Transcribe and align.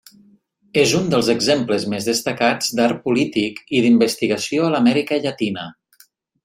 És 0.83 0.93
un 0.99 1.03
dels 1.13 1.29
exemples 1.33 1.85
més 1.93 2.07
destacats 2.11 2.73
d’art 2.79 3.05
polític 3.05 3.63
i 3.81 3.85
d’investigació 3.87 4.67
a 4.69 4.75
l’Amèrica 4.77 5.25
Llatina. 5.27 5.73